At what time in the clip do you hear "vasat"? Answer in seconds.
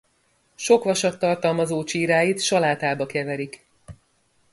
0.83-1.17